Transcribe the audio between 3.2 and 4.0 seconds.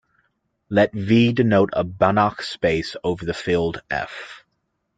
the field